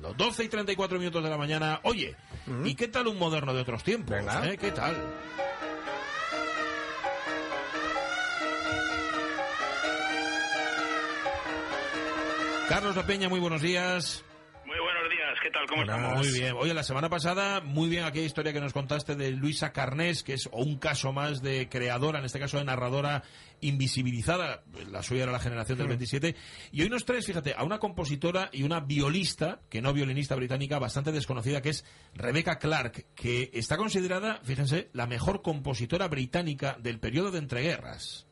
Los 0.00 0.16
12 0.16 0.44
y 0.44 0.48
34 0.48 0.96
minutos 1.00 1.24
de 1.24 1.28
la 1.28 1.36
mañana. 1.36 1.80
Oye, 1.82 2.14
¿y 2.64 2.76
qué 2.76 2.86
tal 2.86 3.08
un 3.08 3.18
moderno 3.18 3.52
de 3.52 3.62
otros 3.62 3.82
tiempos? 3.82 4.16
¿Eh? 4.44 4.56
¿Qué 4.56 4.70
tal? 4.70 4.96
Carlos 12.68 12.94
La 12.94 13.04
Peña, 13.04 13.28
muy 13.28 13.40
buenos 13.40 13.60
días. 13.60 14.24
¿Qué 15.42 15.50
tal? 15.50 15.66
¿Cómo 15.66 15.82
estamos? 15.82 16.18
Muy 16.26 16.38
bien. 16.38 16.54
Oye, 16.58 16.74
la 16.74 16.82
semana 16.82 17.08
pasada, 17.08 17.60
muy 17.60 17.88
bien 17.88 18.04
aquella 18.04 18.26
historia 18.26 18.52
que 18.52 18.60
nos 18.60 18.72
contaste 18.72 19.14
de 19.16 19.30
Luisa 19.32 19.72
Carnés, 19.72 20.22
que 20.22 20.34
es 20.34 20.48
un 20.52 20.78
caso 20.78 21.12
más 21.12 21.42
de 21.42 21.68
creadora, 21.68 22.18
en 22.18 22.24
este 22.24 22.38
caso 22.40 22.58
de 22.58 22.64
narradora 22.64 23.22
invisibilizada. 23.60 24.62
La 24.90 25.02
suya 25.02 25.24
era 25.24 25.32
la 25.32 25.38
generación 25.40 25.78
del 25.78 25.88
27. 25.88 26.34
Y 26.72 26.82
hoy 26.82 26.88
nos 26.88 27.04
traes, 27.04 27.26
fíjate, 27.26 27.54
a 27.56 27.64
una 27.64 27.78
compositora 27.78 28.50
y 28.52 28.62
una 28.62 28.80
violista, 28.80 29.60
que 29.70 29.80
no 29.82 29.92
violinista 29.92 30.34
británica, 30.36 30.78
bastante 30.78 31.12
desconocida, 31.12 31.62
que 31.62 31.70
es 31.70 31.84
Rebecca 32.14 32.58
Clark, 32.58 33.06
que 33.14 33.50
está 33.54 33.76
considerada, 33.76 34.40
fíjense, 34.44 34.90
la 34.92 35.06
mejor 35.06 35.42
compositora 35.42 36.08
británica 36.08 36.76
del 36.80 36.98
periodo 37.00 37.30
de 37.30 37.38
entreguerras. 37.38 38.26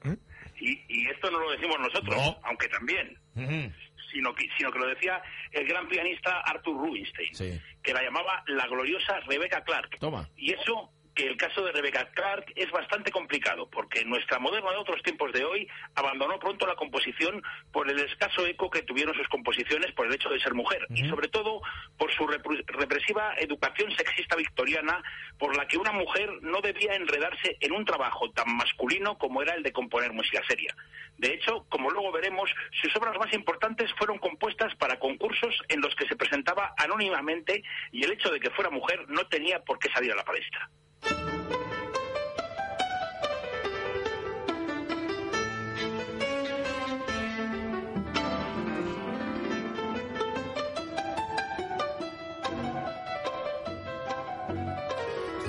Y, 0.60 0.70
y 0.88 1.08
esto 1.10 1.30
no 1.30 1.38
lo 1.38 1.50
decimos 1.52 1.76
nosotros, 1.80 2.16
No. 2.16 2.38
aunque 2.44 2.68
también, 2.68 3.18
Ujú. 3.34 3.72
Sino 4.12 4.34
que, 4.34 4.46
sino 4.56 4.70
que 4.72 4.78
lo 4.78 4.86
decía 4.86 5.22
el 5.52 5.66
gran 5.66 5.88
pianista 5.88 6.40
Arthur 6.40 6.76
Rubinstein, 6.76 7.34
Sí. 7.34 7.60
que 7.82 7.92
la 7.92 8.02
llamaba 8.02 8.42
la 8.46 8.66
gloriosa 8.66 9.20
Rebecca 9.20 9.62
Clark. 9.64 9.98
Toma. 9.98 10.28
Y 10.36 10.52
eso 10.52 10.90
que 11.16 11.26
el 11.26 11.36
caso 11.38 11.64
de 11.64 11.72
Rebecca 11.72 12.10
Clark 12.12 12.52
es 12.54 12.70
bastante 12.70 13.10
complicado, 13.10 13.68
porque 13.70 14.04
nuestra 14.04 14.38
moderna 14.38 14.70
de 14.70 14.76
otros 14.76 15.02
tiempos 15.02 15.32
de 15.32 15.44
hoy 15.44 15.66
abandonó 15.94 16.38
pronto 16.38 16.66
la 16.66 16.76
composición 16.76 17.42
por 17.72 17.90
el 17.90 17.98
escaso 17.98 18.46
eco 18.46 18.70
que 18.70 18.82
tuvieron 18.82 19.14
sus 19.14 19.26
composiciones 19.28 19.92
por 19.92 20.06
el 20.06 20.14
hecho 20.14 20.28
de 20.28 20.38
ser 20.38 20.52
mujer, 20.52 20.86
y 20.90 21.08
sobre 21.08 21.28
todo 21.28 21.62
por 21.96 22.12
su 22.12 22.26
represiva 22.26 23.34
educación 23.38 23.90
sexista 23.96 24.36
victoriana, 24.36 25.02
por 25.38 25.56
la 25.56 25.66
que 25.66 25.78
una 25.78 25.92
mujer 25.92 26.30
no 26.42 26.60
debía 26.60 26.94
enredarse 26.94 27.56
en 27.60 27.72
un 27.72 27.86
trabajo 27.86 28.30
tan 28.32 28.54
masculino 28.54 29.16
como 29.16 29.40
era 29.40 29.54
el 29.54 29.62
de 29.62 29.72
componer 29.72 30.12
música 30.12 30.42
seria. 30.46 30.76
De 31.16 31.32
hecho, 31.32 31.64
como 31.70 31.90
luego 31.90 32.12
veremos, 32.12 32.50
sus 32.82 32.94
obras 32.94 33.16
más 33.18 33.32
importantes 33.32 33.90
fueron 33.96 34.18
compuestas 34.18 34.74
para 34.76 34.98
concursos 34.98 35.62
en 35.68 35.80
los 35.80 35.94
que 35.96 36.06
se 36.06 36.16
presentaba 36.16 36.74
anónimamente 36.76 37.62
y 37.90 38.04
el 38.04 38.12
hecho 38.12 38.30
de 38.30 38.38
que 38.38 38.50
fuera 38.50 38.68
mujer 38.68 39.08
no 39.08 39.26
tenía 39.28 39.64
por 39.64 39.78
qué 39.78 39.90
salir 39.90 40.12
a 40.12 40.16
la 40.16 40.24
palestra. 40.24 40.68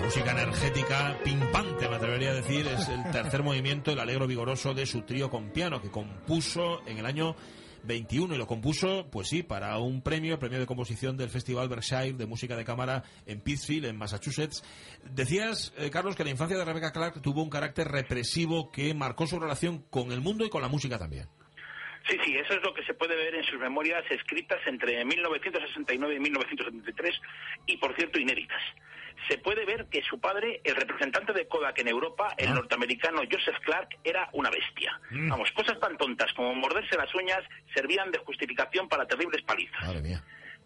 Música 0.08 0.32
energética, 0.32 1.18
pimpante, 1.24 1.90
me 1.90 1.96
atrevería 1.96 2.32
a 2.32 2.34
decir, 2.36 2.66
es 2.66 2.88
el 2.88 3.04
tercer 3.12 3.44
movimiento, 3.44 3.92
el 3.92 4.00
alegro 4.00 4.26
vigoroso 4.26 4.74
de 4.74 4.86
su 4.86 5.02
trío 5.02 5.30
con 5.30 5.50
piano, 5.50 5.82
que 5.82 5.92
compuso 5.92 6.82
en 6.86 6.98
el 7.00 7.06
año 7.06 7.36
21 7.84 8.36
y 8.36 8.38
lo 8.38 8.48
compuso, 8.48 9.08
pues 9.12 9.28
sí, 9.28 9.44
para 9.44 9.78
un 9.78 10.02
premio, 10.02 10.34
el 10.34 10.40
premio 10.40 10.60
de 10.60 10.66
composición 10.66 11.18
del 11.18 11.30
Festival 11.30 11.70
Berkshire 11.70 12.14
de 12.14 12.26
Música 12.26 12.56
de 12.56 12.66
Cámara 12.66 13.04
en 13.26 13.42
Pittsfield, 13.42 13.86
en 13.86 13.98
Massachusetts. 13.98 14.64
Decías, 15.14 15.74
eh, 15.78 15.90
Carlos, 15.90 16.16
que 16.16 16.24
la 16.24 16.32
infancia 16.32 16.58
de 16.58 16.66
Rebecca 16.66 16.92
Clark 16.92 17.22
tuvo 17.22 17.44
un 17.44 17.50
carácter 17.50 17.88
represivo 17.88 18.72
que 18.72 18.94
marcó 18.94 19.28
su 19.28 19.40
relación 19.40 19.86
con 19.90 20.12
el 20.12 20.22
mundo 20.22 20.46
y 20.46 20.50
con 20.50 20.62
la 20.62 20.68
música 20.68 20.98
también. 20.98 21.28
Sí, 22.10 22.18
sí, 22.24 22.38
eso 22.38 22.54
es 22.54 22.64
lo 22.64 22.74
que 22.74 22.84
se 22.84 22.94
puede 22.94 23.16
ver 23.16 23.36
en 23.36 23.44
sus 23.44 23.60
memorias 23.60 24.04
escritas 24.10 24.60
entre 24.66 25.04
1969 25.04 26.16
y 26.16 26.20
1973 26.20 27.22
y, 27.66 27.78
por 27.78 27.94
cierto, 27.96 28.20
inéditas. 28.20 28.62
Se 29.28 29.38
puede 29.40 29.66
ver 29.66 29.88
que 29.90 30.02
su 30.04 30.20
padre, 30.22 30.62
el 30.64 30.76
representante 30.76 31.34
de 31.34 31.48
Kodak 31.48 31.80
en 31.80 31.88
Europa, 31.88 32.34
el 32.38 32.50
Ah. 32.50 32.54
norteamericano 32.54 33.22
Joseph 33.30 33.58
Clark, 33.66 33.90
era 34.04 34.30
una 34.34 34.50
bestia. 34.50 35.00
Mm. 35.10 35.30
Vamos, 35.30 35.52
cosas 35.52 35.80
tan 35.80 35.98
tontas 35.98 36.32
como 36.34 36.54
morderse 36.56 36.96
las 36.96 37.14
uñas 37.16 37.44
servían 37.74 38.12
de 38.12 38.20
justificación 38.20 38.88
para 38.88 39.08
terribles 39.08 39.42
palizas. 39.44 39.82
Madre 39.82 40.02
mía. 40.02 40.24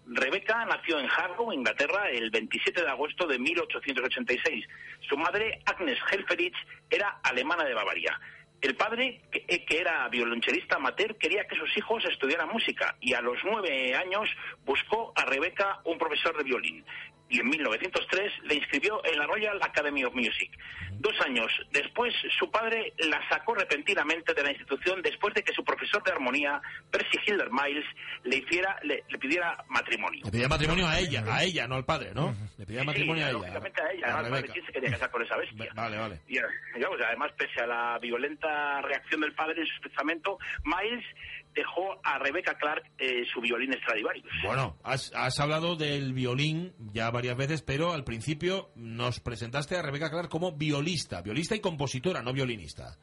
Rebecca 0.07 0.65
nació 0.65 0.99
en 0.99 1.07
Harrow, 1.09 1.53
Inglaterra, 1.53 2.09
el 2.09 2.29
27 2.29 2.81
de 2.81 2.89
agosto 2.89 3.25
de 3.25 3.39
1886. 3.39 4.65
Su 5.07 5.15
madre, 5.17 5.61
Agnes 5.65 5.97
Helferich, 6.11 6.55
era 6.89 7.19
alemana 7.23 7.63
de 7.63 7.73
Bavaria. 7.73 8.19
El 8.61 8.75
padre, 8.75 9.21
que, 9.31 9.43
eh, 9.47 9.65
que 9.65 9.79
era 9.79 10.07
violonchelista 10.09 10.75
amateur, 10.75 11.15
quería 11.17 11.47
que 11.47 11.55
sus 11.55 11.75
hijos 11.77 12.05
estudiaran 12.05 12.47
música 12.47 12.95
y 13.01 13.13
a 13.13 13.21
los 13.21 13.39
nueve 13.43 13.95
años 13.95 14.29
buscó 14.65 15.11
a 15.15 15.25
Rebecca 15.25 15.81
un 15.85 15.97
profesor 15.97 16.37
de 16.37 16.43
violín. 16.43 16.85
Y 17.31 17.39
en 17.39 17.47
1903 17.49 18.31
le 18.43 18.55
inscribió 18.55 19.01
en 19.05 19.17
la 19.17 19.25
Royal 19.25 19.57
Academy 19.61 20.03
of 20.03 20.13
Music. 20.13 20.51
Dos 20.99 21.19
años 21.21 21.49
después, 21.71 22.13
su 22.37 22.51
padre 22.51 22.93
la 22.99 23.19
sacó 23.29 23.55
repentinamente 23.55 24.33
de 24.33 24.43
la 24.43 24.51
institución 24.51 25.01
después 25.01 25.33
de 25.33 25.41
que 25.41 25.53
su 25.53 25.63
profesor 25.63 26.03
de 26.03 26.11
armonía, 26.11 26.61
Percy 26.91 27.17
Hilder 27.25 27.49
Miles, 27.49 27.85
le, 28.25 28.35
hiciera, 28.37 28.77
le, 28.83 29.03
le 29.09 29.17
pidiera 29.17 29.63
matrimonio. 29.69 30.25
Le 30.25 30.31
pedía 30.31 30.47
matrimonio 30.49 30.85
a 30.87 30.99
ella, 30.99 31.23
a 31.27 31.43
ella, 31.43 31.67
no 31.67 31.75
al 31.75 31.85
padre, 31.85 32.11
¿no? 32.13 32.35
Le 32.57 32.65
pedía 32.65 32.81
Sí, 32.81 32.85
matrimonio 32.87 33.23
sí, 33.23 33.27
a 33.27 33.29
ella. 33.29 33.39
lógicamente 33.39 33.81
a 33.81 33.91
ella. 33.93 34.07
a 34.07 34.19
además, 34.19 34.41
madre. 34.41 34.53
¿quién 34.53 34.65
se 34.65 34.71
quería 34.73 34.91
casar 34.91 35.11
con 35.11 35.21
esa 35.23 35.37
bestia? 35.37 35.71
Vale, 35.75 35.97
vale. 35.97 36.19
Y, 36.27 36.37
eh, 36.37 36.41
digamos, 36.75 36.99
además, 37.01 37.31
pese 37.37 37.61
a 37.61 37.67
la 37.67 37.97
violenta 37.99 38.81
reacción 38.81 39.21
del 39.21 39.33
padre 39.33 39.61
en 39.61 39.67
su 39.67 39.79
testamento, 39.81 40.37
Miles 40.65 41.05
dejó 41.53 41.99
a 42.03 42.19
Rebecca 42.19 42.57
Clark 42.57 42.83
eh, 42.97 43.23
su 43.31 43.41
violín 43.41 43.73
Stradivarius. 43.73 44.31
Bueno, 44.43 44.77
has, 44.83 45.11
has 45.15 45.39
hablado 45.39 45.75
del 45.75 46.13
violín 46.13 46.73
ya 46.93 47.09
varias 47.11 47.37
veces, 47.37 47.61
pero 47.61 47.93
al 47.93 48.03
principio 48.03 48.69
nos 48.75 49.19
presentaste 49.19 49.75
a 49.75 49.81
Rebecca 49.81 50.09
Clark 50.09 50.29
como 50.29 50.53
violista, 50.53 51.21
violista 51.21 51.55
y 51.55 51.59
compositora, 51.59 52.21
no 52.21 52.33
violinista. 52.33 52.97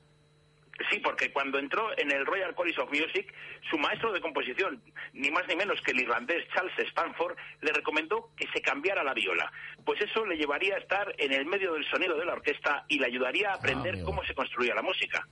Sí, 0.91 1.00
porque 1.19 1.33
cuando 1.33 1.59
entró 1.59 1.91
en 1.99 2.12
el 2.12 2.25
Royal 2.25 2.55
College 2.55 2.81
of 2.81 2.91
Music, 2.91 3.34
su 3.69 3.77
maestro 3.77 4.12
de 4.12 4.21
composición, 4.21 4.81
ni 5.15 5.31
más 5.33 5.43
ni 5.49 5.56
menos 5.56 5.81
que 5.83 5.91
el 5.91 6.01
irlandés 6.01 6.47
Charles 6.55 6.73
Stanford, 6.79 7.37
le 7.61 7.73
recomendó 7.73 8.31
que 8.37 8.47
se 8.55 8.62
cambiara 8.62 9.03
la 9.03 9.15
viola, 9.15 9.51
pues 9.84 10.01
eso 10.01 10.25
le 10.25 10.37
llevaría 10.37 10.77
a 10.77 10.79
estar 10.79 11.12
en 11.19 11.33
el 11.33 11.45
medio 11.47 11.73
del 11.73 11.84
sonido 11.91 12.17
de 12.17 12.25
la 12.25 12.34
orquesta 12.34 12.84
y 12.87 13.01
le 13.01 13.06
ayudaría 13.06 13.51
a 13.51 13.55
aprender 13.55 13.95
amigo. 13.95 14.06
cómo 14.06 14.23
se 14.25 14.34
construía 14.34 14.75
la 14.77 14.83
música. 14.83 15.27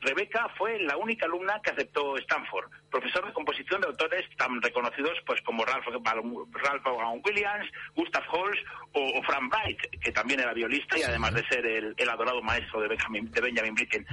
Rebecca 0.00 0.48
fue 0.56 0.78
la 0.80 0.96
única 0.96 1.26
alumna 1.26 1.60
que 1.62 1.72
aceptó 1.72 2.16
Stanford, 2.18 2.70
profesor 2.90 3.26
de 3.26 3.32
composición 3.34 3.80
de 3.82 3.88
autores 3.88 4.24
tan 4.36 4.62
reconocidos 4.62 5.18
pues 5.26 5.42
como 5.42 5.64
Ralph, 5.66 5.84
Vaughan- 5.88 6.46
Ralph 6.52 6.84
Vaughan 6.84 7.20
Williams, 7.24 7.68
Gustav 7.96 8.22
Holst 8.30 8.62
o, 8.92 9.18
o 9.18 9.22
Frank 9.24 9.52
Bright, 9.52 10.00
que 10.00 10.12
también 10.12 10.40
era 10.40 10.54
violista 10.54 10.96
y 10.96 11.02
además 11.02 11.34
de 11.34 11.44
ser 11.48 11.66
el, 11.66 11.94
el 11.98 12.08
adorado 12.08 12.40
maestro 12.40 12.80
de 12.80 12.88
Benjamin, 12.88 13.30
de 13.30 13.40
Benjamin 13.42 13.74
Britten. 13.74 14.06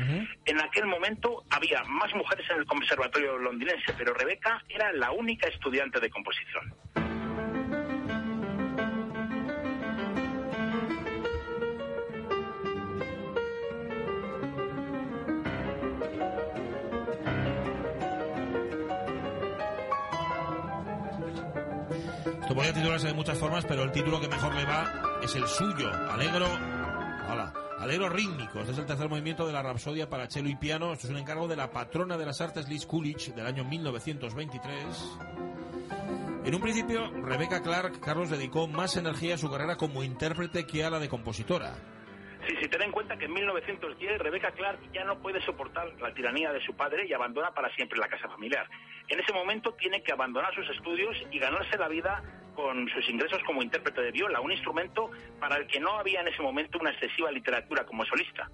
En 0.46 0.60
aquel 0.60 0.88
momento 0.88 1.05
había 1.52 1.84
más 1.84 2.14
mujeres 2.16 2.46
en 2.50 2.58
el 2.58 2.66
conservatorio 2.66 3.38
londinense, 3.38 3.94
pero 3.98 4.14
Rebecca 4.14 4.64
era 4.68 4.92
la 4.94 5.12
única 5.12 5.48
estudiante 5.48 6.00
de 6.00 6.10
composición. 6.10 6.74
Esto 22.42 22.54
podría 22.54 22.74
titularse 22.74 23.08
de 23.08 23.14
muchas 23.14 23.38
formas, 23.38 23.66
pero 23.66 23.84
el 23.84 23.92
título 23.92 24.20
que 24.20 24.28
mejor 24.28 24.54
le 24.56 24.66
va 24.66 25.20
es 25.24 25.36
el 25.36 25.48
suyo, 25.48 25.92
Alegro. 26.12 26.48
Hola. 27.28 27.65
Alegro 27.86 28.10
rítmico. 28.10 28.62
Este 28.62 28.72
es 28.72 28.80
el 28.80 28.88
tercer 28.88 29.08
movimiento 29.08 29.46
de 29.46 29.54
la 29.54 29.62
Rapsodia 29.62 30.10
para 30.10 30.28
cello 30.28 30.50
y 30.50 30.56
piano. 30.56 30.92
Esto 30.92 31.06
es 31.06 31.12
un 31.12 31.20
encargo 31.20 31.48
de 31.48 31.56
la 31.56 31.70
patrona 31.70 32.18
de 32.18 32.26
las 32.26 32.42
artes, 32.42 32.68
Liz 32.68 32.84
Coolidge, 32.88 33.32
del 33.36 33.46
año 33.46 33.64
1923. 33.64 34.84
En 36.46 36.56
un 36.56 36.62
principio, 36.62 37.12
Rebecca 37.12 37.62
Clark, 37.62 38.00
Carlos, 38.00 38.32
dedicó 38.32 38.68
más 38.68 38.98
energía 38.98 39.36
a 39.36 39.38
su 39.38 39.52
carrera 39.52 39.78
como 39.78 40.04
intérprete 40.04 40.66
que 40.66 40.84
a 40.84 40.90
la 40.90 40.98
de 40.98 41.10
compositora. 41.10 41.76
Sí, 42.48 42.56
sí, 42.62 42.68
ten 42.68 42.84
en 42.84 42.92
cuenta 42.92 43.18
que 43.18 43.26
en 43.26 43.34
1910 43.34 44.20
Rebecca 44.20 44.52
Clark 44.52 44.80
ya 44.94 45.04
no 45.04 45.20
puede 45.20 45.42
soportar 45.42 45.92
la 46.00 46.14
tiranía 46.14 46.52
de 46.54 46.62
su 46.62 46.76
padre 46.76 47.08
y 47.08 47.14
abandona 47.14 47.52
para 47.52 47.74
siempre 47.76 47.98
la 47.98 48.08
casa 48.08 48.30
familiar. 48.30 48.70
En 49.08 49.20
ese 49.20 49.34
momento 49.34 49.74
tiene 49.74 50.04
que 50.04 50.12
abandonar 50.12 50.54
sus 50.54 50.70
estudios 50.70 51.18
y 51.32 51.40
ganarse 51.40 51.76
la 51.78 51.88
vida 51.88 52.24
con 52.54 52.88
sus 52.90 53.10
ingresos 53.10 53.42
como 53.46 53.64
intérprete 53.64 54.02
de 54.02 54.12
viola, 54.12 54.42
un 54.42 54.52
instrumento 54.52 55.10
para 55.40 55.58
el 55.58 55.66
que 55.66 55.80
no 55.80 55.98
había 55.98 56.22
en 56.22 56.28
ese 56.28 56.42
momento 56.42 56.78
una 56.80 56.92
excesiva 56.92 57.32
literatura 57.32 57.84
como 57.84 58.06
solista. 58.06 58.50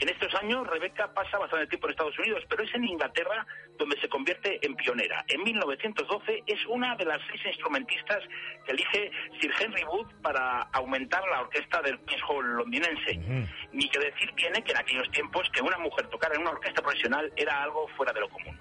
En 0.00 0.08
estos 0.08 0.34
años, 0.34 0.66
Rebeca 0.66 1.12
pasa 1.14 1.38
bastante 1.38 1.68
tiempo 1.68 1.86
en 1.86 1.92
Estados 1.92 2.18
Unidos, 2.18 2.42
pero 2.48 2.64
es 2.64 2.74
en 2.74 2.84
Inglaterra 2.84 3.46
donde 3.78 3.98
se 4.00 4.08
convierte 4.08 4.58
en 4.66 4.74
pionera. 4.74 5.24
En 5.28 5.42
1912 5.42 6.42
es 6.46 6.66
una 6.66 6.96
de 6.96 7.04
las 7.04 7.20
seis 7.30 7.40
instrumentistas 7.46 8.20
que 8.66 8.72
elige 8.72 9.10
Sir 9.40 9.52
Henry 9.58 9.84
Wood 9.84 10.08
para 10.22 10.62
aumentar 10.72 11.22
la 11.30 11.42
orquesta 11.42 11.80
del 11.82 11.98
Queen's 12.00 12.22
Hall 12.28 12.44
londinense. 12.44 13.48
Ni 13.72 13.88
que 13.88 14.00
decir 14.00 14.30
tiene 14.36 14.62
que 14.62 14.72
en 14.72 14.78
aquellos 14.78 15.10
tiempos 15.12 15.48
que 15.52 15.62
una 15.62 15.78
mujer 15.78 16.08
tocara 16.08 16.34
en 16.34 16.42
una 16.42 16.50
orquesta 16.50 16.82
profesional 16.82 17.32
era 17.36 17.62
algo 17.62 17.86
fuera 17.96 18.12
de 18.12 18.20
lo 18.20 18.28
común. 18.28 18.58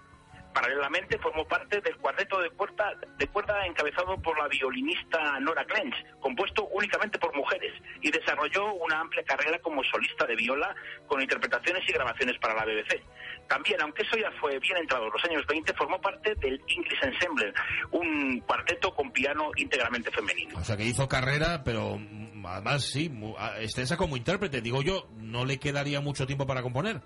Paralelamente 0.54 1.18
formó 1.18 1.46
parte 1.48 1.82
del 1.82 1.98
cuarteto 1.98 2.40
de 2.40 2.50
cuerda, 2.52 2.94
de 3.18 3.28
cuerda 3.28 3.66
encabezado 3.66 4.22
por 4.22 4.38
la 4.38 4.48
violinista 4.48 5.40
Nora 5.40 5.66
Clench, 5.66 5.96
compuesto 6.20 6.68
únicamente 6.68 7.18
por 7.18 7.36
mujeres, 7.36 7.72
y 8.02 8.12
desarrolló 8.12 8.74
una 8.76 9.00
amplia 9.00 9.24
carrera 9.24 9.58
como 9.60 9.84
solista 9.84 10.26
de 10.26 10.36
viola 10.36 10.76
con 11.08 11.22
interpretaciones 11.22 11.84
y 11.90 11.94
grabaciones 11.94 12.38
para 12.40 12.54
la 12.54 12.66
BBC. 12.66 13.02
También, 13.48 13.82
aunque 13.82 14.04
eso 14.04 14.16
ya 14.18 14.32
fue 14.40 14.60
bien 14.60 14.78
entrado 14.78 15.06
en 15.08 15.12
los 15.12 15.24
años 15.26 15.44
20, 15.48 15.74
formó 15.74 16.00
parte 16.00 16.36
del 16.36 16.62
English 16.68 17.04
Ensemble, 17.04 17.54
un 17.92 18.40
cuarteto 18.42 18.94
con 18.96 19.12
piano 19.12 19.52
íntegramente 19.56 20.12
femenino. 20.12 20.58
O 20.58 20.64
sea 20.64 20.78
que 20.78 20.86
hizo 20.86 21.08
carrera, 21.08 21.64
pero 21.64 21.98
mm, 21.98 22.46
además 22.46 22.84
sí, 22.84 23.10
mu- 23.10 23.36
a- 23.38 23.60
extensa 23.60 23.98
como 23.98 24.18
intérprete. 24.18 24.62
Digo 24.62 24.82
yo, 24.82 25.08
no 25.18 25.46
le 25.46 25.58
quedaría 25.60 26.00
mucho 26.00 26.26
tiempo 26.26 26.46
para 26.46 26.62
componer. 26.62 27.02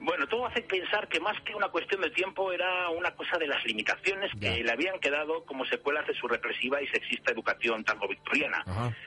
Bueno, 0.00 0.26
todo 0.26 0.46
hace 0.46 0.62
pensar 0.62 1.08
que 1.08 1.20
más 1.20 1.38
que 1.42 1.54
una 1.54 1.68
cuestión 1.68 2.00
de 2.00 2.08
tiempo 2.10 2.50
era 2.52 2.88
una 2.88 3.14
cosa 3.14 3.36
de 3.36 3.46
las 3.46 3.62
limitaciones 3.66 4.32
que 4.40 4.64
le 4.64 4.72
habían 4.72 4.98
quedado 4.98 5.44
como 5.44 5.66
secuelas 5.66 6.06
de 6.06 6.14
su 6.14 6.26
represiva 6.26 6.80
y 6.80 6.86
sexista 6.88 7.32
educación 7.32 7.84
tango-victoriana. 7.84 8.64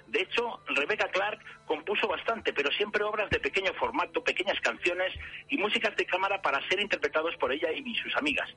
De 0.07 0.21
hecho, 0.21 0.61
Rebecca 0.67 1.07
Clark 1.07 1.39
compuso 1.65 2.07
bastante, 2.07 2.53
pero 2.53 2.71
siempre 2.71 3.03
obras 3.03 3.27
de 3.31 3.39
pequeño 3.39 3.73
formato, 3.73 4.23
pequeñas 4.23 4.59
canciones 4.61 5.11
y 5.49 5.57
músicas 5.57 5.95
de 5.95 6.05
cámara 6.05 6.39
para 6.43 6.65
ser 6.69 6.79
interpretados 6.79 7.35
por 7.37 7.51
ella 7.51 7.71
y 7.71 7.95
sus 7.95 8.15
amigas. 8.15 8.47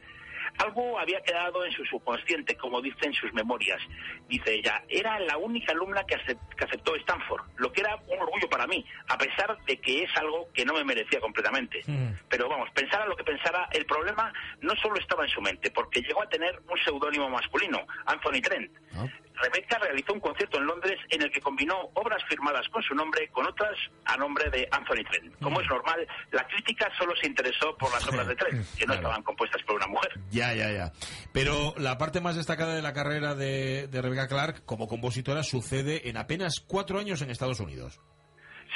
Algo 0.58 0.98
había 0.98 1.20
quedado 1.22 1.64
en 1.64 1.72
su 1.72 1.84
subconsciente, 1.84 2.56
como 2.56 2.80
dice 2.80 3.06
en 3.06 3.12
sus 3.14 3.32
memorias. 3.32 3.80
Dice 4.28 4.54
ella, 4.54 4.82
era 4.88 5.18
la 5.20 5.36
única 5.36 5.72
alumna 5.72 6.04
que, 6.04 6.16
acep- 6.16 6.54
que 6.56 6.64
aceptó 6.64 6.94
Stanford, 6.96 7.42
lo 7.56 7.70
que 7.72 7.80
era 7.82 7.96
un 8.08 8.18
orgullo 8.20 8.48
para 8.48 8.66
mí, 8.66 8.84
a 9.08 9.18
pesar 9.18 9.56
de 9.64 9.76
que 9.80 10.04
es 10.04 10.16
algo 10.16 10.48
que 10.52 10.64
no 10.64 10.74
me 10.74 10.84
merecía 10.84 11.20
completamente. 11.20 11.82
Pero 12.28 12.48
vamos, 12.48 12.70
pensara 12.70 13.06
lo 13.06 13.16
que 13.16 13.24
pensara, 13.24 13.68
el 13.72 13.84
problema 13.86 14.32
no 14.60 14.74
solo 14.76 14.96
estaba 14.98 15.24
en 15.24 15.30
su 15.30 15.40
mente, 15.40 15.70
porque 15.70 16.00
llegó 16.02 16.22
a 16.22 16.28
tener 16.28 16.60
un 16.68 16.78
seudónimo 16.78 17.28
masculino, 17.30 17.86
Anthony 18.06 18.40
Trent. 18.42 18.70
Ah. 18.94 19.06
Rebecca 19.42 19.78
realizó 19.78 20.12
un 20.12 20.20
concierto 20.20 20.58
en 20.58 20.66
Londres 20.66 20.98
en 21.10 21.22
el 21.22 21.30
que 21.30 21.40
combinó 21.40 21.76
obras 21.94 22.22
firmadas 22.28 22.66
con 22.70 22.82
su 22.82 22.94
nombre 22.94 23.28
con 23.30 23.46
otras 23.46 23.76
a 24.04 24.16
nombre 24.16 24.48
de 24.50 24.68
Anthony 24.70 25.04
Trent. 25.10 25.34
Como 25.40 25.60
es 25.60 25.68
normal, 25.68 26.06
la 26.32 26.46
crítica 26.46 26.90
solo 26.98 27.12
se 27.20 27.26
interesó 27.26 27.76
por 27.76 27.90
las 27.92 28.06
obras 28.08 28.26
de 28.26 28.34
Trent, 28.36 28.54
que 28.76 28.86
no 28.86 28.92
Claro. 28.94 28.94
estaban 28.94 29.22
compuestas 29.22 29.62
por 29.64 29.76
una 29.76 29.86
mujer. 29.86 30.12
Ya, 30.30 30.54
ya, 30.54 30.70
ya. 30.72 30.92
Pero 31.32 31.74
la 31.78 31.98
parte 31.98 32.20
más 32.20 32.36
destacada 32.36 32.74
de 32.74 32.82
la 32.82 32.92
carrera 32.92 33.34
de, 33.34 33.88
de 33.88 34.02
Rebecca 34.02 34.28
Clark 34.28 34.64
como 34.64 34.88
compositora 34.88 35.42
sucede 35.42 36.08
en 36.08 36.16
apenas 36.16 36.60
cuatro 36.66 36.98
años 36.98 37.20
en 37.22 37.30
Estados 37.30 37.60
Unidos. 37.60 38.00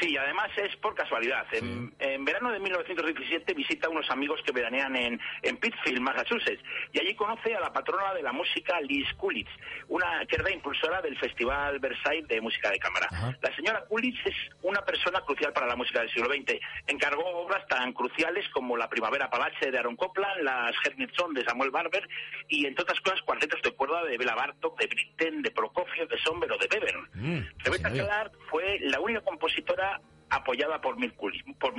Sí, 0.01 0.17
además 0.17 0.51
es 0.57 0.75
por 0.77 0.95
casualidad. 0.95 1.47
En, 1.53 1.93
en 1.99 2.25
verano 2.25 2.51
de 2.51 2.59
1917 2.59 3.55
visita 3.55 3.87
a 3.87 3.91
unos 3.91 4.09
amigos 4.11 4.41
que 4.45 4.53
veranean 4.53 4.97
en, 4.97 5.21
en 5.43 5.57
Pittsfield, 5.59 6.01
Massachusetts, 6.01 6.63
y 6.93 7.01
allí 7.01 7.15
conoce 7.15 7.55
a 7.55 7.61
la 7.61 7.73
patrona 7.73 8.15
de 8.15 8.23
la 8.23 8.33
música 8.33 8.81
Liz 8.81 9.07
Coolidge, 9.17 9.51
una 9.89 10.25
que 10.27 10.37
era 10.37 10.51
impulsora 10.51 11.03
del 11.03 11.19
Festival 11.19 11.79
Versailles 11.79 12.27
de 12.29 12.41
Música 12.41 12.71
de 12.71 12.79
Cámara. 12.79 13.09
Ajá. 13.11 13.37
La 13.43 13.55
señora 13.55 13.85
Coolidge 13.89 14.27
es 14.27 14.37
una 14.63 14.81
persona 14.85 15.21
crucial 15.21 15.53
para 15.53 15.67
la 15.67 15.77
música 15.77 16.01
del 16.01 16.11
siglo 16.11 16.33
XX. 16.33 16.59
Encargó 16.87 17.25
obras 17.25 17.67
tan 17.69 17.93
cruciales 17.93 18.49
como 18.51 18.77
La 18.77 18.89
Primavera 18.89 19.29
Palace 19.29 19.71
de 19.71 19.79
Aaron 19.79 19.97
Copland, 19.97 20.43
Las 20.43 20.75
Hermitson 20.85 21.35
de 21.35 21.45
Samuel 21.45 21.71
Barber 21.71 22.09
y, 22.49 22.67
entre 22.67 22.83
otras 22.83 23.01
cosas, 23.01 23.21
cuartetos 23.23 23.61
de 23.63 23.73
cuerda 23.73 24.05
de 24.05 24.17
Bela 24.17 24.35
Bartok, 24.35 24.79
de 24.79 24.87
Britten, 24.87 25.43
de 25.43 25.51
Prokofiev, 25.51 26.09
de 26.09 26.19
Somber 26.19 26.51
o 26.53 26.59
de 26.59 26.69
Webern. 26.73 27.09
Mm, 27.15 27.49
Rebecca. 27.65 27.91
Clark 27.91 28.33
fue 28.51 28.79
la 28.81 29.01
única 29.01 29.21
compositora 29.21 29.90
apoyada 30.31 30.81
por 30.81 30.97
Coolidge, 31.17 31.45
por 31.59 31.75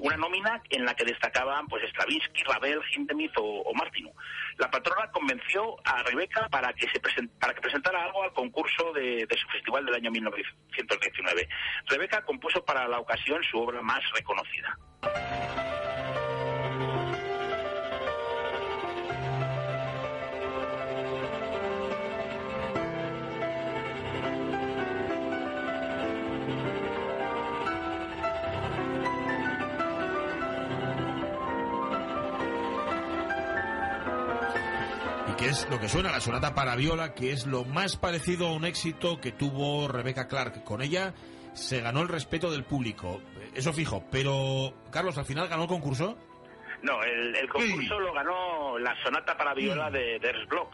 una 0.00 0.16
nómina 0.16 0.62
en 0.70 0.84
la 0.84 0.94
que 0.94 1.04
destacaban 1.04 1.66
pues 1.66 1.82
Stravinsky, 1.90 2.42
Ravel, 2.44 2.80
Hindemith 2.94 3.32
o, 3.38 3.62
o. 3.74 4.14
La 4.58 4.70
patrona 4.70 5.10
convenció 5.10 5.76
a 5.84 6.02
Rebeca 6.02 6.48
para 6.48 6.72
que 6.72 6.86
se 6.88 7.00
presentara 7.00 8.04
algo 8.04 8.22
al 8.22 8.32
concurso 8.32 8.92
de, 8.92 9.26
de 9.26 9.36
su 9.36 9.48
festival 9.48 9.84
del 9.86 9.96
año 9.96 10.10
1919. 10.10 11.48
Rebeca 11.86 12.22
compuso 12.22 12.64
para 12.64 12.86
la 12.86 12.98
ocasión 12.98 13.42
su 13.44 13.58
obra 13.58 13.82
más 13.82 14.02
reconocida. 14.12 14.78
Que 35.44 35.50
es 35.50 35.68
lo 35.68 35.78
que 35.78 35.90
suena 35.90 36.10
la 36.10 36.20
sonata 36.20 36.54
para 36.54 36.74
viola, 36.74 37.12
que 37.12 37.30
es 37.30 37.46
lo 37.46 37.64
más 37.66 37.96
parecido 37.96 38.48
a 38.48 38.52
un 38.54 38.64
éxito 38.64 39.20
que 39.20 39.30
tuvo 39.30 39.88
Rebecca 39.88 40.26
Clark. 40.26 40.64
Con 40.64 40.80
ella 40.80 41.12
se 41.52 41.82
ganó 41.82 42.00
el 42.00 42.08
respeto 42.08 42.50
del 42.50 42.64
público. 42.64 43.20
Eso 43.54 43.74
fijo. 43.74 44.04
Pero, 44.10 44.72
Carlos, 44.90 45.18
al 45.18 45.26
final 45.26 45.48
ganó 45.48 45.64
el 45.64 45.68
concurso. 45.68 46.16
No, 46.80 47.02
el, 47.02 47.36
el 47.36 47.48
concurso 47.48 48.00
lo 48.00 48.14
ganó 48.14 48.78
la 48.78 48.94
sonata 49.02 49.36
para 49.36 49.52
viola 49.52 49.90
de, 49.90 50.18
de 50.18 50.28
Ernst 50.28 50.50
Bloch, 50.50 50.68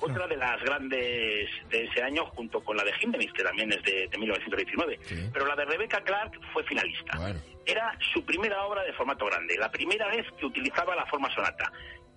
otra 0.00 0.26
de 0.26 0.36
las 0.36 0.60
grandes 0.62 1.48
de 1.68 1.84
ese 1.84 2.02
año, 2.02 2.26
junto 2.26 2.62
con 2.62 2.76
la 2.76 2.84
de 2.84 2.92
Hindemith, 3.00 3.32
que 3.32 3.42
también 3.44 3.72
es 3.72 3.82
de, 3.84 4.08
de 4.08 4.18
1919. 4.18 4.98
Sí. 5.02 5.30
Pero 5.32 5.46
la 5.46 5.54
de 5.54 5.64
Rebecca 5.64 6.00
Clark 6.02 6.32
fue 6.52 6.64
finalista. 6.64 7.16
Bueno. 7.16 7.40
Era 7.66 7.96
su 8.12 8.24
primera 8.24 8.64
obra 8.64 8.82
de 8.82 8.92
formato 8.92 9.26
grande, 9.26 9.56
la 9.56 9.70
primera 9.70 10.08
vez 10.08 10.26
que 10.38 10.46
utilizaba 10.46 10.96
la 10.96 11.06
forma 11.06 11.32
sonata. 11.32 11.72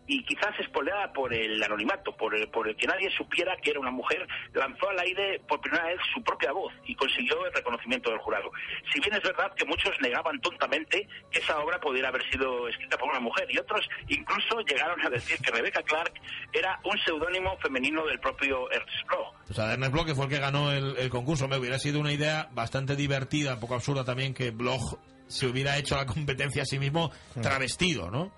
Y 0.08 0.24
quizás 0.26 0.60
espoleada 0.60 1.12
por 1.14 1.34
el 1.34 1.62
anonimato, 1.64 2.16
por 2.16 2.36
el, 2.36 2.50
por 2.50 2.68
el 2.68 2.76
que 2.76 2.88
nadie 2.88 3.10
supiera 3.12 3.56
que 3.58 3.72
era 3.72 3.80
una 3.80 3.92
mujer, 3.92 4.28
lanzó 4.54 4.90
al 4.90 5.00
aire 5.00 5.42
por 5.48 5.62
primera 5.62 5.86
vez 5.86 6.00
su 6.14 6.22
propia 6.24 6.52
voz 6.52 6.74
y 6.86 6.96
consiguió 6.96 7.46
el 7.46 7.54
reconocimiento 7.54 8.10
del 8.10 8.20
jurado. 8.20 8.52
Si 8.92 9.00
bien 9.00 9.14
es 9.14 9.24
verdad 9.24 9.54
que 9.56 9.66
muchos 9.66 9.94
negaban 10.02 10.40
tontamente 10.42 11.08
que 11.32 11.40
esa 11.40 11.60
obra 11.60 11.80
pudiera 11.80 12.10
haber 12.10 12.24
sido 12.30 12.68
escrita 12.68 12.98
por 12.98 13.10
una 13.10 13.20
mujer, 13.20 13.48
y 13.50 13.58
otros 13.58 13.88
incluso 14.08 14.60
llegaron 14.62 15.00
a 15.06 15.10
decir 15.10 15.38
que 15.40 15.52
Rebecca 15.52 15.82
Clark 15.84 16.14
era 16.52 16.80
un 16.84 16.98
seudónimo 17.00 17.58
femenino 17.58 18.06
del 18.06 18.20
propio 18.20 18.70
Ernst 18.72 19.08
Bloch. 19.08 19.34
O 19.50 19.54
sea, 19.54 19.74
Ernest 19.74 19.92
Bloch, 19.94 20.10
fue 20.16 20.26
el 20.26 20.32
que 20.32 20.40
ganó 20.40 20.72
el 20.72 21.10
concurso. 21.10 21.48
Me 21.48 21.58
hubiera 21.58 21.80
sido 21.80 22.00
una 22.00 22.12
idea 22.12 22.50
bastante 22.52 22.96
divertida, 22.96 23.54
un 23.56 23.60
poco 23.60 23.76
absurda 23.76 24.04
también, 24.04 24.34
que 24.34 24.52
Bloch 24.52 24.98
se 25.34 25.48
hubiera 25.48 25.78
hecho 25.78 25.96
la 25.96 26.06
competencia 26.06 26.62
a 26.62 26.66
sí 26.66 26.78
mismo 26.78 27.12
travestido, 27.42 28.10
¿no? 28.10 28.32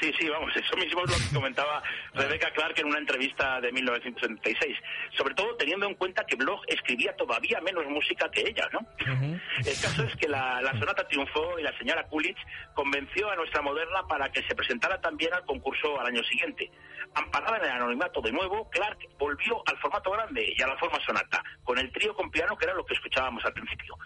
Sí, 0.00 0.12
sí, 0.18 0.28
vamos, 0.28 0.50
eso 0.54 0.76
mismo 0.76 1.02
es 1.04 1.10
lo 1.10 1.16
que 1.16 1.34
comentaba 1.34 1.82
Rebecca 2.14 2.50
Clark 2.52 2.78
en 2.78 2.86
una 2.86 2.98
entrevista 2.98 3.60
de 3.60 3.72
1976. 3.72 4.76
Sobre 5.16 5.34
todo 5.34 5.56
teniendo 5.56 5.86
en 5.86 5.94
cuenta 5.94 6.24
que 6.24 6.36
Bloch 6.36 6.60
escribía 6.68 7.14
todavía 7.16 7.60
menos 7.60 7.84
música 7.86 8.30
que 8.30 8.42
ella, 8.42 8.68
¿no? 8.72 8.80
El 9.58 9.80
caso 9.80 10.04
es 10.04 10.14
que 10.16 10.28
la, 10.28 10.60
la 10.60 10.72
sonata 10.78 11.06
triunfó 11.08 11.58
y 11.58 11.62
la 11.62 11.76
señora 11.78 12.06
Coolidge 12.08 12.40
convenció 12.74 13.30
a 13.30 13.36
nuestra 13.36 13.62
moderna 13.62 14.02
para 14.08 14.30
que 14.30 14.42
se 14.42 14.54
presentara 14.54 15.00
también 15.00 15.32
al 15.34 15.44
concurso 15.44 15.98
al 15.98 16.06
año 16.06 16.22
siguiente. 16.24 16.70
Amparada 17.14 17.58
en 17.58 17.64
el 17.64 17.70
anonimato 17.70 18.20
de 18.20 18.32
nuevo, 18.32 18.68
Clark 18.70 18.98
volvió 19.18 19.62
al 19.66 19.78
formato 19.78 20.10
grande 20.10 20.54
y 20.56 20.62
a 20.62 20.66
la 20.66 20.76
forma 20.78 20.98
sonata, 21.04 21.42
con 21.62 21.78
el 21.78 21.92
trío 21.92 22.14
con 22.14 22.30
piano 22.30 22.56
que 22.56 22.64
era 22.64 22.74
lo 22.74 22.84
que 22.84 22.94
escuchábamos 22.94 23.44
al 23.44 23.52
principio. 23.52 23.96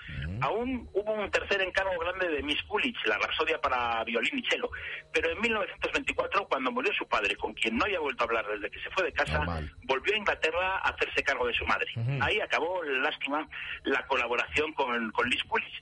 Aún 0.41 0.89
hubo 0.93 1.13
un 1.13 1.31
tercer 1.31 1.63
encargo 1.63 1.99
grande 2.01 2.29
de 2.29 2.36
Miss 2.43 2.63
Coolidge, 2.65 3.07
la 3.07 3.19
Rapsodia 3.19 3.61
para 3.61 4.03
violín 4.05 4.39
y 4.39 4.47
cello, 4.49 4.71
pero 5.13 5.31
en 5.31 5.41
1924, 5.41 6.47
cuando 6.49 6.71
murió 6.71 6.93
su 6.95 7.07
padre, 7.07 7.37
con 7.37 7.53
quien 7.55 7.77
no 7.77 7.85
había 7.85 8.01
vuelto 8.01 8.25
a 8.25 8.27
hablar 8.27 8.47
desde 8.47 8.71
que 8.71 8.81
se 8.81 8.91
fue 8.91 9.05
de 9.05 9.13
casa, 9.13 9.39
Normal. 9.39 9.73
volvió 9.85 10.15
a 10.15 10.19
Inglaterra 10.19 10.79
a 10.79 10.91
hacerse 10.91 11.23
cargo 11.23 11.47
de 11.47 11.55
su 11.55 11.65
madre. 11.67 11.91
Ahí 12.21 12.41
acabó, 12.41 12.83
lástima, 12.83 13.49
la 13.85 14.07
colaboración 14.07 14.73
con, 14.73 15.11
con 15.13 15.29
Liz 15.29 15.43
Coolidge. 15.45 15.81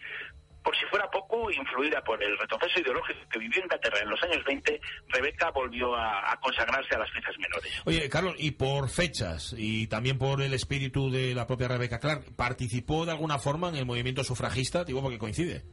Por 0.62 0.75
si 0.78 0.87
fuera 0.87 1.11
poco, 1.11 1.50
influida 1.50 2.02
por 2.02 2.23
el 2.23 2.38
retroceso 2.38 2.80
ideológico 2.80 3.20
que 3.30 3.38
vivió 3.38 3.62
Inglaterra 3.62 3.99
en 4.00 4.08
los 4.08 4.23
años 4.23 4.42
20, 4.46 4.80
Rebeca 5.08 5.50
volvió 5.50 5.94
a, 5.94 6.32
a 6.32 6.40
consagrarse 6.40 6.94
a 6.94 6.99
las 7.00 7.11
fiestas 7.11 7.37
menores. 7.38 7.82
Oye, 7.84 8.08
Carlos, 8.08 8.34
y 8.38 8.52
por 8.52 8.88
fechas 8.88 9.54
y 9.58 9.88
también 9.88 10.16
por 10.16 10.40
el 10.40 10.54
espíritu 10.54 11.11
de 11.11 11.34
la 11.34 11.46
propia 11.46 11.68
Rebecca 11.68 12.00
Clark, 12.00 12.34
¿participó 12.34 13.04
de 13.04 13.12
alguna 13.12 13.38
forma 13.38 13.68
en 13.68 13.76
el 13.76 13.84
movimiento 13.84 14.25
sufragista? 14.25 14.84
Digo, 14.84 15.02
porque 15.02 15.18
coincide. 15.18 15.64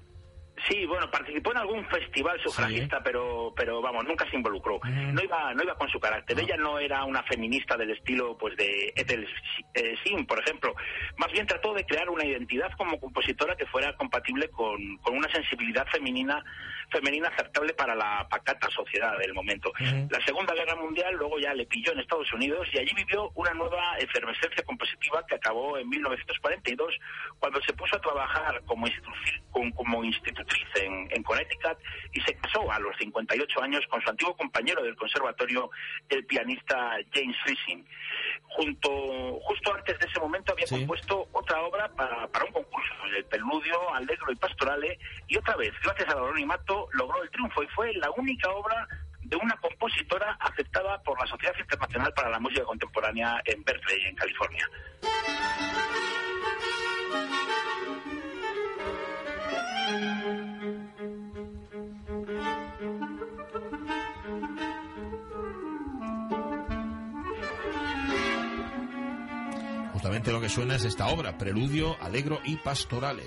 Sí, 0.68 0.86
bueno, 0.86 1.10
participó 1.10 1.52
en 1.52 1.58
algún 1.58 1.86
festival 1.88 2.40
sufragista, 2.42 3.02
pero, 3.04 3.54
pero 3.56 3.82
vamos, 3.82 4.06
nunca 4.06 4.30
se 4.30 4.36
involucró. 4.36 4.80
No 4.84 5.24
iba, 5.24 5.54
no 5.54 5.64
iba 5.64 5.76
con 5.76 5.90
su 5.90 6.00
carácter. 6.00 6.40
Ella 6.40 6.56
no 6.58 6.78
era 6.78 7.04
una 7.04 7.24
feminista 7.24 7.76
del 7.76 7.92
estilo, 7.92 8.38
pues, 8.38 8.56
de 8.58 8.94
Ethel 8.96 9.28
eh, 9.74 9.96
Sim, 10.04 10.26
por 10.26 10.40
ejemplo. 10.40 10.76
Más 11.18 11.32
bien 11.32 11.48
trató 11.48 11.74
de 11.74 11.86
crear 11.86 12.10
una 12.10 12.26
identidad 12.26 12.72
como 12.78 13.00
compositora 13.00 13.56
que 13.56 13.66
fuera 13.66 13.96
compatible 13.98 14.50
con, 14.50 14.98
con 14.98 15.18
una 15.18 15.32
sensibilidad 15.32 15.88
femenina 15.88 16.44
femenina 16.92 17.30
aceptable 17.30 17.74
para 17.74 17.96
la 17.96 18.28
pacata 18.30 18.70
sociedad 18.70 19.18
del 19.18 19.34
momento. 19.34 19.72
La 20.10 20.24
Segunda 20.26 20.54
Guerra 20.54 20.76
Mundial 20.76 21.16
luego 21.16 21.40
ya 21.40 21.54
le 21.54 21.66
pilló 21.66 21.94
en 21.94 22.00
Estados 22.00 22.32
Unidos 22.34 22.68
y 22.74 22.80
allí 22.80 22.94
vivió 22.96 23.32
una 23.36 23.54
nueva 23.54 23.98
efervescencia 23.98 24.64
compositiva 24.64 25.26
que 25.26 25.36
acabó 25.36 25.78
en 25.78 25.90
1942 25.90 26.94
cuando 27.40 27.62
se 27.62 27.74
puso 27.74 27.96
a 27.96 28.02
trabajar 28.02 28.62
como, 28.66 28.88
como 29.76 30.04
institutriz 30.04 30.68
en, 30.76 31.08
en, 31.12 31.24
Connecticut 31.24 31.78
y 32.14 32.22
se 32.22 32.36
casó 32.36 32.72
a 32.72 32.80
los 32.80 32.96
58 32.98 33.62
años 33.62 33.82
con 33.90 34.02
su 34.02 34.10
antiguo 34.10 34.36
compañero 34.36 34.84
del 34.84 34.96
conservatorio, 34.96 35.72
el 36.10 36.26
pianista 36.26 36.98
James 37.14 37.38
Friesen. 37.44 37.86
Junto, 38.50 39.40
justo 39.44 39.74
antes 39.74 39.98
de 39.98 40.08
ese 40.08 40.20
momento 40.20 40.52
había 40.52 40.68
compuesto 40.68 41.28
otra 41.32 41.62
obra 41.62 41.88
para, 41.90 42.28
para 42.28 42.46
un 42.46 42.52
concurso, 42.52 42.94
el 43.16 43.24
Preludio, 43.26 43.94
Allegro 43.94 44.32
y 44.32 44.36
Pastorale, 44.36 45.00
y 45.28 45.38
otra 45.38 45.56
vez, 45.56 45.72
gracias 45.82 46.10
al 46.10 46.18
anonimato, 46.18 46.81
logró 46.94 47.22
el 47.24 47.30
triunfo 47.30 47.64
y 47.64 47.68
fue 47.68 47.94
la 47.94 48.10
única 48.12 48.50
obra 48.50 48.88
de 49.22 49.36
una 49.38 49.56
compositora 49.58 50.38
aceptada 50.40 51.02
por 51.04 51.20
la 51.20 51.26
Sociedad 51.28 51.56
Internacional 51.60 52.14
para 52.14 52.30
la 52.30 52.40
Música 52.40 52.64
Contemporánea 52.64 53.42
en 53.46 53.64
Berkeley, 53.64 54.02
en 54.06 54.16
California. 54.16 54.70
Justamente 69.94 70.32
lo 70.32 70.42
que 70.42 70.50
suena 70.50 70.76
es 70.76 70.84
esta 70.84 71.08
obra, 71.08 71.38
Preludio, 71.38 71.96
Alegro 72.02 72.40
y 72.44 72.58
Pastorale 72.58 73.24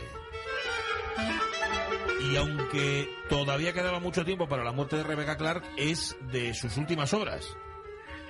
y 2.20 2.36
aunque 2.36 3.08
todavía 3.28 3.72
quedaba 3.72 4.00
mucho 4.00 4.24
tiempo 4.24 4.48
para 4.48 4.64
la 4.64 4.72
muerte 4.72 4.96
de 4.96 5.04
Rebecca 5.04 5.36
Clark, 5.36 5.62
es 5.76 6.16
de 6.32 6.54
sus 6.54 6.76
últimas 6.76 7.12
obras. 7.14 7.56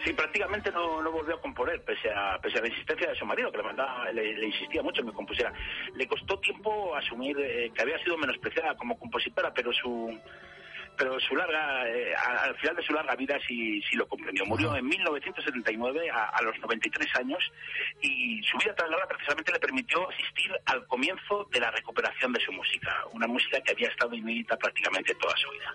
Sí, 0.05 0.13
prácticamente 0.13 0.71
no, 0.71 1.01
no 1.01 1.11
volvió 1.11 1.37
a 1.37 1.41
componer, 1.41 1.83
pese 1.83 2.11
a, 2.11 2.39
pese 2.39 2.59
a 2.59 2.63
la 2.63 2.69
insistencia 2.69 3.09
de 3.09 3.17
su 3.17 3.25
marido, 3.25 3.51
que 3.51 3.57
le, 3.57 3.65
mandaba, 3.65 4.13
le, 4.13 4.47
insistía 4.47 4.83
mucho 4.83 5.01
en 5.01 5.09
que 5.09 5.15
compusiera. 5.15 5.51
Le 5.95 6.07
costó 6.07 6.39
tiempo 6.41 6.95
asumir 6.95 7.35
eh, 7.41 7.71
que 7.75 7.83
había 7.83 7.99
sido 8.05 8.19
menospreciada 8.19 8.77
como 8.77 8.99
compositora, 8.99 9.53
pero 9.55 9.73
su, 9.73 10.21
pero 10.97 11.19
su 11.21 11.37
larga, 11.37 11.89
eh, 11.89 12.15
al 12.15 12.55
final 12.57 12.77
de 12.77 12.83
su 12.83 12.93
larga 12.93 13.15
vida 13.17 13.39
sí, 13.47 13.81
sí 13.83 13.97
lo 13.97 14.07
comprendió. 14.07 14.45
Murió 14.47 14.77
en 14.77 14.87
1979 14.87 16.11
a, 16.11 16.43
los 16.43 16.59
93 16.59 17.17
años 17.17 17.53
y 18.01 18.43
su 18.43 18.59
vida 18.59 18.75
tan 18.75 18.91
larga 18.91 19.07
precisamente 19.07 19.53
le 19.53 19.59
permitió 19.59 20.09
asistir 20.09 20.53
al 20.67 20.87
comienzo 20.87 21.49
de 21.53 21.61
la 21.61 21.71
recuperación 21.71 22.33
de 22.33 22.41
su 22.41 22.53
música, 22.53 23.05
una 23.13 23.27
música 23.27 23.61
que 23.61 23.73
había 23.73 23.89
estado 23.89 24.15
inédita 24.15 24.57
prácticamente 24.57 25.15
toda 25.15 25.35
su 25.37 25.51
vida. 25.51 25.73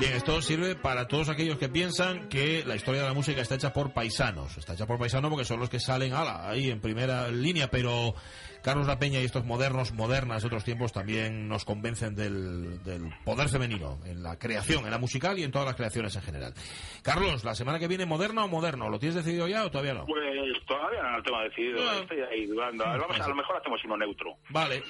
Bien, 0.00 0.12
esto 0.12 0.40
sirve 0.40 0.76
para 0.76 1.08
todos 1.08 1.28
aquellos 1.28 1.58
que 1.58 1.68
piensan 1.68 2.28
que 2.28 2.62
la 2.64 2.76
historia 2.76 3.02
de 3.02 3.08
la 3.08 3.14
música 3.14 3.40
está 3.40 3.56
hecha 3.56 3.72
por 3.72 3.92
paisanos. 3.92 4.56
Está 4.56 4.74
hecha 4.74 4.86
por 4.86 4.96
paisanos 4.96 5.28
porque 5.28 5.44
son 5.44 5.58
los 5.58 5.68
que 5.68 5.80
salen 5.80 6.12
ala, 6.12 6.48
ahí 6.48 6.70
en 6.70 6.80
primera 6.80 7.26
línea, 7.28 7.68
pero 7.68 8.14
Carlos 8.62 8.86
La 8.86 8.98
Peña 8.98 9.20
y 9.20 9.24
estos 9.24 9.44
modernos, 9.44 9.92
modernas 9.92 10.42
de 10.42 10.46
otros 10.46 10.62
tiempos 10.62 10.92
también 10.92 11.48
nos 11.48 11.64
convencen 11.64 12.14
del, 12.14 12.80
poder 13.24 13.48
femenino 13.48 13.98
en 14.04 14.22
la 14.22 14.38
creación, 14.38 14.84
en 14.84 14.92
la 14.92 14.98
musical 14.98 15.36
y 15.38 15.42
en 15.42 15.50
todas 15.50 15.66
las 15.66 15.74
creaciones 15.74 16.14
en 16.14 16.22
general. 16.22 16.54
Carlos, 17.02 17.42
¿la 17.42 17.56
semana 17.56 17.80
que 17.80 17.88
viene 17.88 18.06
moderno 18.06 18.44
o 18.44 18.48
moderno? 18.48 18.88
¿Lo 18.88 19.00
tienes 19.00 19.16
decidido 19.16 19.48
ya 19.48 19.64
o 19.64 19.70
todavía 19.70 19.94
no? 19.94 20.06
Pues 20.06 20.64
todavía 20.66 21.02
no 21.02 21.16
lo 21.16 21.22
tengo 21.22 21.40
decidido. 21.40 21.78
Ah. 21.88 21.98
Estoy 22.00 22.20
ahí 22.20 22.46
dudando. 22.46 22.84
A, 22.84 22.96
vamos, 22.96 23.20
a 23.20 23.28
lo 23.28 23.34
mejor 23.34 23.56
hacemos 23.56 23.80
uno 23.84 23.96
neutro. 23.96 24.36
Vale. 24.50 24.82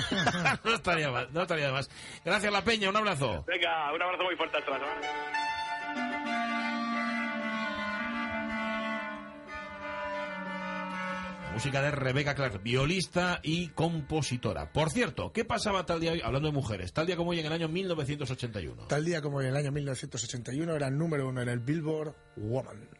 no 0.64 0.74
estaría 0.74 1.10
mal, 1.10 1.28
no 1.32 1.42
estaría 1.42 1.72
más. 1.72 1.88
Gracias 2.24 2.52
La 2.52 2.62
Peña, 2.62 2.90
un 2.90 2.96
abrazo. 2.96 3.44
Venga, 3.46 3.92
un 3.92 4.02
abrazo 4.02 4.24
muy 4.24 4.36
fuerte 4.36 4.49
hasta 4.58 4.70
la 4.70 4.78
semana. 4.78 5.30
música 11.52 11.82
de 11.82 11.90
Rebecca 11.90 12.34
Clark, 12.34 12.62
violista 12.62 13.40
y 13.42 13.68
compositora. 13.68 14.72
Por 14.72 14.88
cierto, 14.88 15.30
¿qué 15.30 15.44
pasaba 15.44 15.84
tal 15.84 16.00
día 16.00 16.12
hoy, 16.12 16.22
hablando 16.24 16.48
de 16.48 16.54
mujeres, 16.54 16.94
tal 16.94 17.06
día 17.06 17.16
como 17.16 17.32
hoy 17.32 17.40
en 17.40 17.46
el 17.46 17.52
año 17.52 17.68
1981? 17.68 18.86
Tal 18.86 19.04
día 19.04 19.20
como 19.20 19.38
hoy 19.38 19.44
en 19.44 19.50
el 19.50 19.56
año 19.56 19.70
1981 19.70 20.74
era 20.74 20.86
el 20.86 20.96
número 20.96 21.28
uno 21.28 21.42
en 21.42 21.50
el 21.50 21.58
Billboard 21.58 22.14
Woman. 22.36 22.99